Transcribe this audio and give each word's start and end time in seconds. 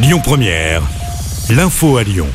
Lyon 0.00 0.20
Première, 0.22 0.80
l'info 1.50 1.96
à 1.96 2.04
Lyon. 2.04 2.28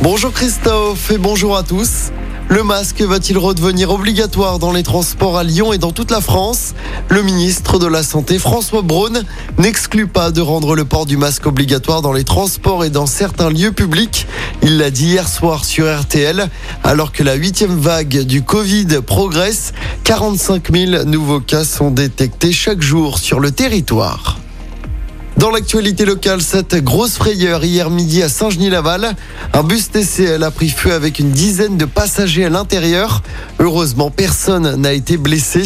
Bonjour 0.00 0.32
Christophe 0.32 1.10
et 1.10 1.18
bonjour 1.18 1.56
à 1.56 1.64
tous. 1.64 2.12
Le 2.48 2.62
masque 2.62 3.00
va-t-il 3.00 3.36
redevenir 3.36 3.90
obligatoire 3.90 4.60
dans 4.60 4.70
les 4.70 4.84
transports 4.84 5.36
à 5.36 5.42
Lyon 5.42 5.72
et 5.72 5.78
dans 5.78 5.90
toute 5.90 6.12
la 6.12 6.20
France? 6.20 6.74
Le 7.08 7.22
ministre 7.22 7.80
de 7.80 7.88
la 7.88 8.04
Santé 8.04 8.38
François 8.38 8.82
Braun 8.82 9.24
n'exclut 9.58 10.06
pas 10.06 10.30
de 10.30 10.40
rendre 10.40 10.76
le 10.76 10.84
port 10.84 11.04
du 11.04 11.16
masque 11.16 11.46
obligatoire 11.46 12.00
dans 12.00 12.12
les 12.12 12.22
transports 12.22 12.84
et 12.84 12.90
dans 12.90 13.06
certains 13.06 13.50
lieux 13.50 13.72
publics. 13.72 14.28
Il 14.62 14.78
l'a 14.78 14.92
dit 14.92 15.06
hier 15.06 15.28
soir 15.28 15.64
sur 15.64 15.92
RTL 15.92 16.48
alors 16.84 17.10
que 17.10 17.24
la 17.24 17.34
huitième 17.34 17.76
vague 17.76 18.20
du 18.20 18.42
Covid 18.42 19.00
progresse. 19.04 19.72
45 20.04 20.70
000 20.72 21.04
nouveaux 21.06 21.40
cas 21.40 21.64
sont 21.64 21.90
détectés 21.90 22.52
chaque 22.52 22.82
jour 22.82 23.18
sur 23.18 23.40
le 23.40 23.50
territoire. 23.50 24.38
Dans 25.38 25.50
l'actualité 25.50 26.04
locale, 26.04 26.42
cette 26.42 26.82
grosse 26.82 27.14
frayeur 27.14 27.64
hier 27.64 27.90
midi 27.90 28.24
à 28.24 28.28
Saint-Genis-Laval. 28.28 29.14
Un 29.52 29.62
bus 29.62 29.88
TCL 29.88 30.42
a 30.42 30.50
pris 30.50 30.68
feu 30.68 30.92
avec 30.92 31.20
une 31.20 31.30
dizaine 31.30 31.76
de 31.76 31.84
passagers 31.84 32.46
à 32.46 32.48
l'intérieur. 32.48 33.22
Heureusement, 33.60 34.10
personne 34.10 34.74
n'a 34.74 34.92
été 34.92 35.16
blessé. 35.16 35.62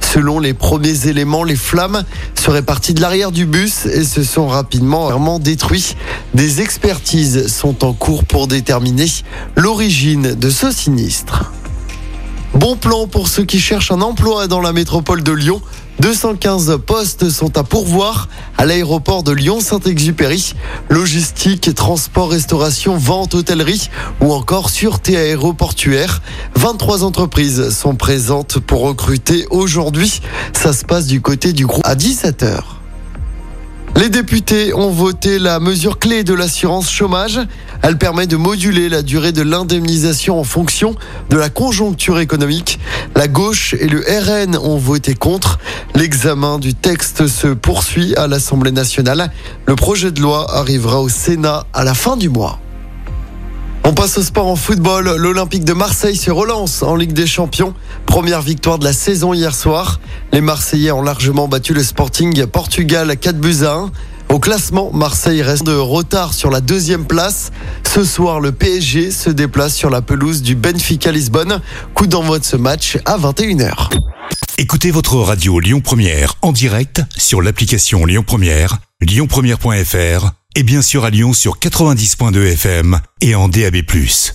Selon 0.00 0.40
les 0.40 0.54
premiers 0.54 1.06
éléments, 1.06 1.44
les 1.44 1.54
flammes 1.54 2.02
seraient 2.34 2.62
parties 2.62 2.94
de 2.94 3.00
l'arrière 3.00 3.30
du 3.30 3.46
bus 3.46 3.86
et 3.86 4.02
se 4.02 4.24
sont 4.24 4.48
rapidement 4.48 5.38
détruits. 5.38 5.94
Des 6.34 6.60
expertises 6.60 7.46
sont 7.46 7.84
en 7.84 7.92
cours 7.92 8.24
pour 8.24 8.48
déterminer 8.48 9.06
l'origine 9.54 10.34
de 10.34 10.50
ce 10.50 10.72
sinistre. 10.72 11.51
Bon 12.54 12.76
plan 12.76 13.06
pour 13.06 13.28
ceux 13.28 13.44
qui 13.44 13.58
cherchent 13.58 13.90
un 13.90 14.02
emploi 14.02 14.46
dans 14.46 14.60
la 14.60 14.74
métropole 14.74 15.22
de 15.22 15.32
Lyon. 15.32 15.62
215 16.00 16.80
postes 16.84 17.30
sont 17.30 17.56
à 17.56 17.64
pourvoir 17.64 18.28
à 18.58 18.66
l'aéroport 18.66 19.22
de 19.22 19.32
Lyon-Saint-Exupéry. 19.32 20.54
Logistique, 20.90 21.74
transport, 21.74 22.30
restauration, 22.30 22.98
vente, 22.98 23.34
hôtellerie 23.34 23.88
ou 24.20 24.34
encore 24.34 24.68
sûreté 24.68 25.16
aéroportuaire. 25.16 26.20
23 26.56 27.04
entreprises 27.04 27.70
sont 27.70 27.94
présentes 27.94 28.58
pour 28.58 28.82
recruter 28.82 29.46
aujourd'hui. 29.48 30.20
Ça 30.52 30.74
se 30.74 30.84
passe 30.84 31.06
du 31.06 31.22
côté 31.22 31.54
du 31.54 31.64
groupe 31.64 31.86
à 31.86 31.94
17h. 31.94 32.81
Les 33.94 34.08
députés 34.08 34.72
ont 34.74 34.90
voté 34.90 35.38
la 35.38 35.60
mesure 35.60 35.98
clé 35.98 36.24
de 36.24 36.32
l'assurance 36.32 36.90
chômage. 36.90 37.38
Elle 37.82 37.98
permet 37.98 38.26
de 38.26 38.36
moduler 38.36 38.88
la 38.88 39.02
durée 39.02 39.32
de 39.32 39.42
l'indemnisation 39.42 40.40
en 40.40 40.44
fonction 40.44 40.94
de 41.28 41.36
la 41.36 41.50
conjoncture 41.50 42.18
économique. 42.18 42.80
La 43.14 43.28
gauche 43.28 43.74
et 43.74 43.88
le 43.88 44.00
RN 44.00 44.56
ont 44.56 44.78
voté 44.78 45.14
contre. 45.14 45.58
L'examen 45.94 46.58
du 46.58 46.74
texte 46.74 47.26
se 47.26 47.48
poursuit 47.48 48.14
à 48.16 48.26
l'Assemblée 48.26 48.72
nationale. 48.72 49.30
Le 49.66 49.76
projet 49.76 50.10
de 50.10 50.20
loi 50.20 50.46
arrivera 50.56 51.00
au 51.00 51.10
Sénat 51.10 51.66
à 51.74 51.84
la 51.84 51.92
fin 51.94 52.16
du 52.16 52.30
mois. 52.30 52.58
On 53.84 53.94
passe 53.94 54.16
au 54.16 54.22
sport 54.22 54.46
en 54.46 54.56
football. 54.56 55.16
L'Olympique 55.16 55.64
de 55.64 55.72
Marseille 55.72 56.16
se 56.16 56.30
relance 56.30 56.82
en 56.82 56.94
Ligue 56.94 57.12
des 57.12 57.26
Champions. 57.26 57.74
Première 58.06 58.40
victoire 58.40 58.78
de 58.78 58.84
la 58.84 58.92
saison 58.92 59.34
hier 59.34 59.54
soir. 59.54 59.98
Les 60.32 60.40
Marseillais 60.40 60.92
ont 60.92 61.02
largement 61.02 61.46
battu 61.46 61.74
le 61.74 61.84
Sporting 61.84 62.46
Portugal 62.46 63.10
à 63.10 63.16
4 63.16 63.38
buts 63.38 63.64
à 63.64 63.74
1. 63.74 63.90
Au 64.30 64.38
classement, 64.38 64.90
Marseille 64.92 65.42
reste 65.42 65.64
de 65.64 65.74
retard 65.74 66.32
sur 66.32 66.50
la 66.50 66.62
deuxième 66.62 67.04
place. 67.04 67.50
Ce 67.86 68.02
soir, 68.02 68.40
le 68.40 68.50
PSG 68.50 69.10
se 69.10 69.28
déplace 69.28 69.74
sur 69.74 69.90
la 69.90 70.00
pelouse 70.00 70.40
du 70.40 70.54
Benfica 70.54 71.12
Lisbonne. 71.12 71.60
Coup 71.94 72.06
d'envoi 72.06 72.38
de 72.38 72.44
ce 72.44 72.56
match 72.56 72.96
à 73.04 73.18
21h. 73.18 73.90
Écoutez 74.56 74.90
votre 74.90 75.16
radio 75.16 75.60
Lyon 75.60 75.80
Première 75.80 76.36
en 76.40 76.52
direct 76.52 77.02
sur 77.18 77.42
l'application 77.42 78.06
Lyon 78.06 78.24
Première, 78.26 78.78
lyonpremière.fr 79.02 80.30
et 80.56 80.62
bien 80.62 80.80
sûr 80.80 81.04
à 81.04 81.10
Lyon 81.10 81.34
sur 81.34 81.58
90.2 81.58 82.52
FM 82.52 83.00
et 83.20 83.34
en 83.34 83.48
DAB+. 83.48 83.82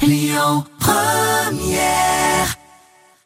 Lyon 0.05 0.63
Première 0.79 2.57